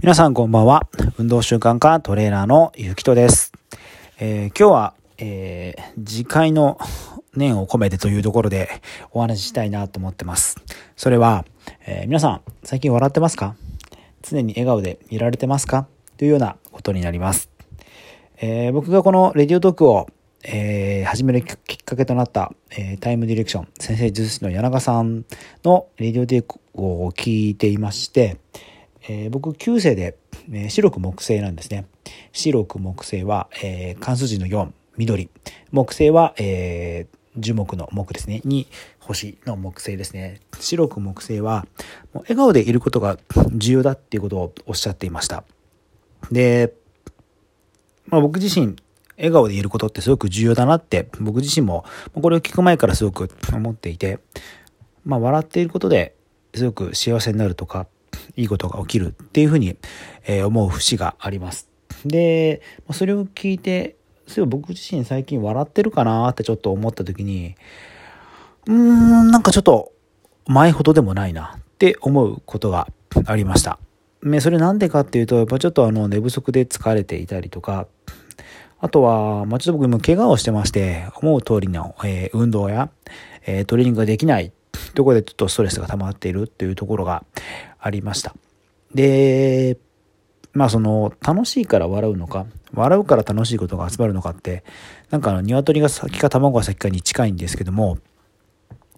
[0.00, 0.88] 皆さんこんばんは。
[1.18, 3.52] 運動習慣科トレーナーのゆきとです。
[4.18, 6.78] えー今日は、えー次回の
[7.36, 8.68] 念を込めてというところで
[9.12, 10.56] お話ししたいなと思ってます。
[10.96, 11.44] それは、
[11.86, 13.54] えー皆さん最近笑ってますか？
[14.22, 15.86] 常に笑顔でいられてますか？
[16.16, 17.50] というようなことになります。
[18.38, 20.08] えー僕がこのレディオトークを、
[20.42, 25.24] えー始めるきっかけとなった、えータイムディレクション先生術師の柳川さん
[25.62, 28.38] のレディオテークを聞いていまして、
[29.08, 30.16] えー僕9世で、
[30.50, 31.86] えー白く木星なんですね。
[32.32, 35.30] 白く木星は、えー関数字の4緑。
[35.70, 38.42] 木星は、えー樹木の木ですね。
[38.44, 38.66] に
[38.98, 40.40] 星の木星ですね。
[40.60, 41.66] 白く木星は
[42.12, 43.18] もう笑顔でいることが
[43.54, 45.44] 重要だっていうことをおっしゃっていました。
[46.30, 46.74] で
[48.06, 48.76] まあ、僕自身
[49.16, 51.84] 笑顔でいることってすごく重要だなって僕自身も
[52.20, 54.18] これを聞く前からすごく思っていて、
[55.04, 56.14] まあ、笑っていることで
[56.54, 57.86] すごく幸せになるとか
[58.36, 59.76] いいことが起きるっていうふうに
[60.26, 61.68] えー思う節があります。
[62.04, 67.54] でそれを聞いてそういえば僕自身最近笑ってるかなってちょっと思った時に
[68.66, 69.92] うーんなんかちょっと
[70.46, 72.88] 前ほどでもないなって思うことが
[73.26, 73.78] ありました。
[74.22, 77.88] ね、それなんでかっていうと、やっぱちょっとあの寝不足で疲れていたりとか、
[78.80, 82.90] あとは、まあ、ちょっと僕今怪我をしてまして、思う通りの、えー運動や、
[83.46, 84.52] えートレーニングができない
[84.92, 87.24] とこでちょっとストレスが溜まっているっていうところが
[87.78, 88.34] ありました。
[88.94, 89.78] で、
[90.52, 94.64] まあその、楽しいから笑うのか、笑うから楽しいことが集まるのかって、
[95.10, 97.98] なんかあの、鶏が先か卵が先かに近いんですけども、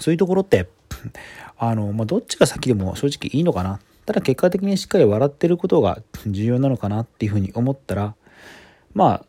[0.00, 0.68] そういうところって、
[1.58, 3.80] あの、まあ、どっちが先でも正直いいのかな。
[4.06, 8.14] ただ結果的にしっかり笑ってることが重要なのかなっていうふうに思ったら、
[8.94, 9.24] まあ、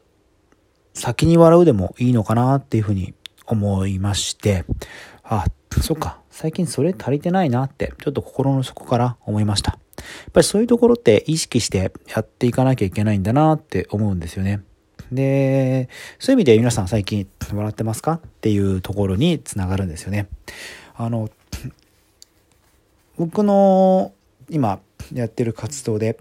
[0.93, 3.13] 先に笑うでもいいのかなっていうふうに
[3.45, 4.65] 思いまして、
[5.23, 5.45] あ、
[5.79, 9.71] そっか、最近それ足りてないなって、ちょっと心の底から思いました。
[9.71, 9.77] や
[10.29, 14.61] っぱりそういうところって意識してやっていかなきゃいけないんだなって思うんですよね。
[15.11, 18.13] で、そういう意味で皆さん最近笑ってますか？
[18.13, 20.27] っていうところにつながるんですよね。
[20.95, 21.29] あの、
[23.17, 24.13] 僕の
[24.49, 24.79] 今
[25.13, 26.17] やってる活動で、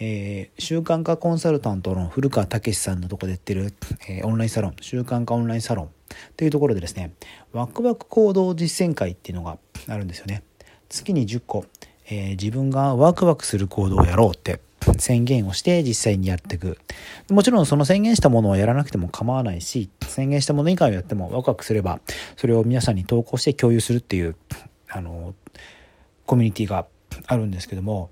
[0.00, 3.74] えー習慣化コンサルタントの古川武さんのとこでやってる、
[4.08, 5.90] えーオンラインサロン習慣化オンラインサロン
[6.36, 7.12] というところでですね
[7.52, 9.58] ワクワク行動実践会っていうのが
[9.88, 10.42] あるんですよね。
[10.88, 11.66] 月に10個、
[12.06, 14.60] えー自分がワクワクする行動をやろうって
[14.98, 16.78] 宣言をして実際にやっていく。
[17.30, 22.00] もちろんその宣言したものをやらなくても構わないし宣言したもの以外をやってもワクワクすれば
[22.36, 24.34] それを皆さんに投稿して共有するっていう
[24.88, 25.34] あの
[26.26, 26.86] コミュニティが
[27.26, 28.10] あるんですけども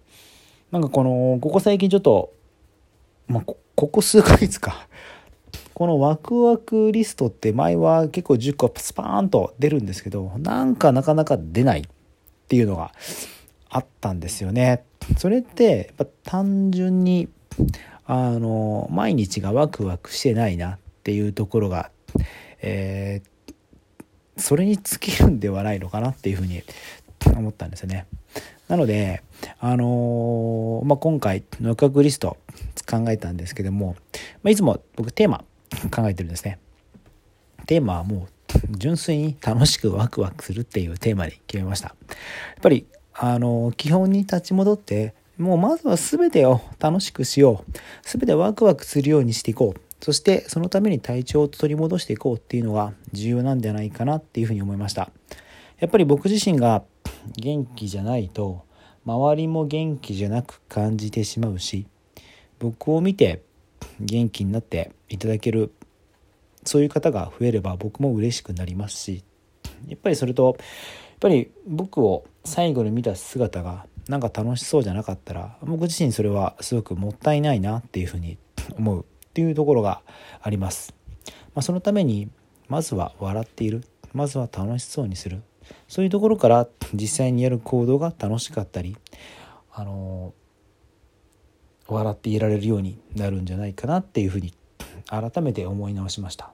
[0.70, 2.32] なんかこのここ最近ちょっと、
[3.26, 4.88] まあ、ここ数ヶ月か
[5.74, 11.84] このワクワクリストって前は結構10個スパーンと出るんですけどなんかなかなか出ないっ
[12.48, 12.92] ていうのが
[13.70, 14.84] あったんですよね。
[15.16, 17.28] それってやっぱ単純に
[18.04, 21.90] あの毎日がワクワクしてないなっていうところが、
[22.60, 23.38] えー
[24.38, 26.62] それに尽きるんではないのかなっていうふうに
[27.26, 28.06] 思ったんですよね。
[28.68, 29.22] なので、
[29.60, 32.36] あのーまあ、今回のワクワクリスト
[32.88, 33.96] 考えたんですけども、
[34.42, 35.44] まあ、いつも僕テーマ
[35.94, 36.58] 考えてるんですね。
[37.66, 41.88] テーマはもう純粋に楽しくワクワクするっていうテーマに決めました。
[41.88, 41.96] やっ
[42.62, 47.72] ぱり、あのー基本に立ち戻って、もうまずは全てを楽しくしよう。
[48.02, 49.80] 全てワクワクするようにしていこう。
[50.00, 55.10] そしてそのために体調を取り戻していこうっていうのが重要なんじゃないかなっていうふうに思いました。
[55.78, 56.82] やっぱり僕自身が
[57.36, 58.64] 元気じゃないと
[59.04, 61.86] 周りも元気じゃなく感じてしまうし
[62.58, 63.42] 僕を見て
[64.00, 65.72] 元気になっていただける
[66.64, 69.24] そういう方が増えれば僕も嬉しくなりますし
[69.86, 78.38] やっぱりそれとやっぱり僕を最後に見た姿がなんか楽しそうじゃなかったら僕自身それはすごくもったいないなっていうふうに
[78.76, 80.02] 思うっていうところが
[80.40, 80.94] あります。
[81.54, 82.28] まあ、そのために
[82.68, 85.42] まずは笑っているまずは楽しそうにする
[85.88, 88.96] そういうところから実際にやる行動が楽しかったり
[89.72, 90.34] あの
[91.86, 94.52] 笑っていられるようになるんじゃないかなっていうふうに
[95.06, 96.52] 改めて思い直しました。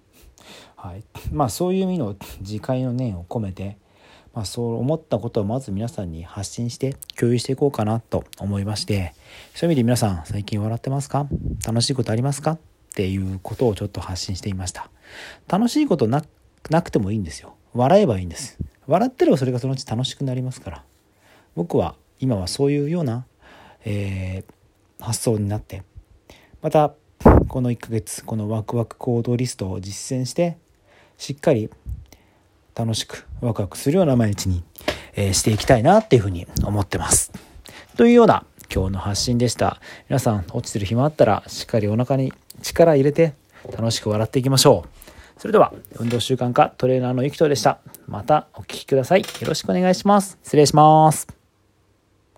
[0.76, 3.78] はい、まあそういう意味の自戒の念を込めて、
[4.34, 9.14] まあ、そう思ったことをまず皆さんに発信して共有していこうかなと思いまして
[9.54, 11.26] そういう意味で皆さん最近笑ってますか？
[11.66, 12.52] 楽しいことありますか？
[12.52, 12.58] っ
[12.94, 14.90] ていうことをちょっと発信していました。
[15.48, 16.22] 楽しいことな
[16.70, 17.54] なくてもいいんですよ。
[17.72, 18.58] 笑えばいいんです。
[18.86, 20.84] 笑ってればそれがそのうち楽しくなりますから
[21.54, 23.26] 僕は今はそういうような、
[23.84, 24.54] えー
[25.00, 25.82] 発想になって
[26.62, 26.94] また
[27.48, 30.56] この1ヶ月このワクワク行動リストを実践して
[31.18, 31.68] しっかり
[32.74, 34.64] 楽しくワクワクするような毎日に、
[35.14, 37.32] えーしていきたいなっていうふうに思ってます。
[37.96, 38.44] というような、
[38.74, 39.80] 今日の発信でした。
[40.08, 42.32] 皆さん、落ちてる暇あったら、しっかりお腹に
[42.62, 43.34] 力入れて、
[43.70, 45.13] 楽しく笑っていきましょう。
[45.36, 47.78] それでは、運動習慣科トレーナーのゆきとでした。
[48.06, 49.20] またお聴きください。
[49.20, 50.38] よろしくお願いします。
[50.42, 51.33] 失礼します。